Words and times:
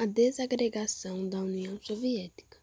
A 0.00 0.06
desagregação 0.06 1.28
da 1.28 1.40
União 1.40 1.76
Soviética. 1.82 2.56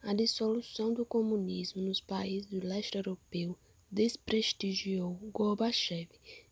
A 0.00 0.14
dissolução 0.14 0.94
do 0.94 1.04
comunismo 1.04 1.82
nos 1.82 2.00
países 2.00 2.48
do 2.48 2.66
leste 2.66 2.96
europeu 2.96 3.54
desprestigiou 3.90 5.12
Gorbachev 5.30 6.08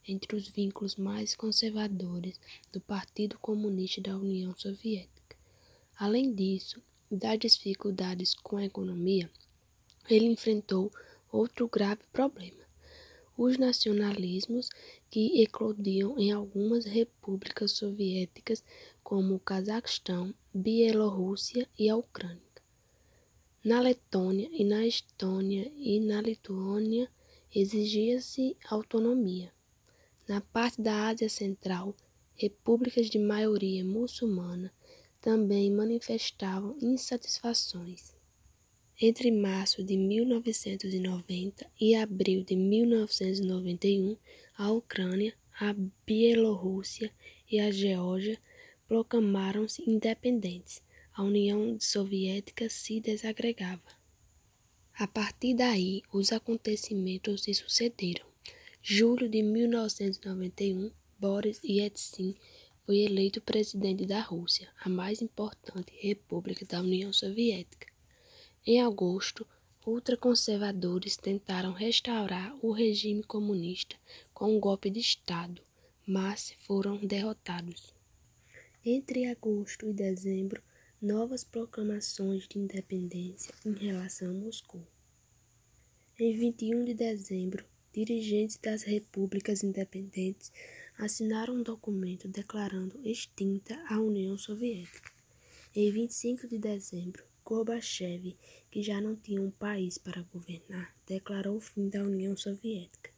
entre 0.07 0.37
os 0.37 0.47
vínculos 0.47 0.95
mais 0.95 1.35
conservadores 1.35 2.39
do 2.71 2.83
Partido 2.83 3.39
Comunista 3.39 4.03
da 4.03 4.15
União 4.15 4.55
Soviética. 4.59 5.39
Além 5.99 6.35
disso, 6.35 6.83
das 7.11 7.39
dificuldades 7.39 8.35
com 8.35 8.59
a 8.59 8.67
economia, 8.67 9.31
ele 10.07 10.27
enfrentou 10.27 10.93
outro 11.33 11.67
grave 11.67 12.03
problema: 12.13 12.66
os 13.37 13.59
nacionalismos 13.59 14.69
que 15.11 15.43
eclodiam 15.43 16.19
em 16.19 16.33
algumas 16.33 16.85
repúblicas 16.85 17.73
soviéticas, 17.73 18.65
como 19.03 19.35
o 19.35 19.41
Cazaquistão, 19.41 20.35
Bielorrússia 20.55 21.69
e 21.79 21.89
a 21.89 21.97
Ucrânia. 21.97 22.41
Na 23.63 23.81
Letônia 23.81 24.49
e 24.53 24.65
na 24.65 24.87
Estônia 24.87 25.71
e 25.77 26.01
na 26.01 26.23
Lituânia 26.23 27.11
exigia-se 27.55 28.57
autonomia. 28.69 29.53
Na 30.27 30.41
parte 30.41 30.81
da 30.81 31.09
Ásia 31.09 31.29
Central, 31.29 31.95
repúblicas 32.35 33.11
de 33.11 33.19
maioria 33.19 33.85
muçulmana 33.85 34.73
também 35.21 35.71
manifestavam 35.71 36.77
insatisfações. 36.81 38.16
Entre 38.99 39.31
março 39.31 39.85
de 39.85 39.95
1990 39.95 41.71
e 41.79 41.95
abril 41.95 42.43
de 42.43 42.57
1991, 42.57 44.17
a 44.57 44.73
Ucrânia, 44.73 45.35
a 45.61 45.75
Bielorrússia 46.07 47.13
e 47.51 47.61
a 47.61 47.71
Geórgia 47.71 48.41
proclamaram-se 48.89 49.83
independentes. 49.87 50.81
A 51.13 51.23
União 51.23 51.79
Soviética 51.79 52.71
se 52.71 52.99
desagregava. 52.99 53.83
A 54.95 55.07
partir 55.07 55.53
daí, 55.53 56.01
os 56.11 56.33
acontecimentos 56.33 57.43
se 57.43 57.53
sucederam. 57.53 58.27
Julho 58.81 59.29
de 59.29 59.43
1991, 59.43 60.91
Boris 61.19 61.61
Yeltsin 61.63 62.35
foi 62.87 63.01
eleito 63.01 63.43
presidente 63.43 64.07
da 64.07 64.23
Rússia, 64.23 64.71
a 64.81 64.89
mais 64.89 65.21
importante 65.21 65.93
república 66.01 66.65
da 66.65 66.81
União 66.81 67.13
Soviética. 67.13 67.95
Em 68.69 68.83
agosto, 68.83 69.47
ultraconservadores 69.87 71.17
tentaram 71.17 71.73
restaurar 71.73 72.53
o 72.61 72.73
regime 72.73 73.23
comunista 73.23 73.95
com 74.35 74.57
um 74.57 74.59
golpe 74.59 74.91
de 74.91 74.99
Estado, 74.99 75.63
mas 76.05 76.53
foram 76.67 76.97
derrotados. 76.97 77.95
Entre 78.85 79.27
agosto 79.27 79.89
e 79.89 79.93
dezembro, 79.93 80.61
novas 81.01 81.45
proclamações 81.45 82.49
de 82.49 82.59
independência 82.59 83.55
em 83.65 83.73
relação 83.73 84.31
a 84.31 84.35
Moscou. 84.35 84.85
Em 86.19 86.37
21 86.37 86.87
de 86.87 86.95
dezembro, 86.95 87.65
dirigentes 87.93 88.57
das 88.57 88.83
repúblicas 88.83 89.63
independentes 89.63 90.51
assinaram 90.99 91.55
um 91.55 91.63
documento 91.63 92.27
declarando 92.27 92.99
extinta 93.05 93.81
a 93.89 94.01
União 94.01 94.37
Soviética. 94.37 95.16
Em 95.79 95.91
25 95.91 96.49
de 96.49 96.59
dezembro, 96.59 97.23
Gorbachev, 97.45 98.35
que 98.71 98.83
já 98.83 98.99
não 98.99 99.15
tinha 99.15 99.43
um 99.43 99.51
país 99.51 99.99
para 99.99 100.23
governar, 100.23 100.97
declarou 101.07 101.59
o 101.59 101.61
fim 101.61 101.91
da 101.91 102.03
União 102.03 102.35
Soviética. 102.35 103.11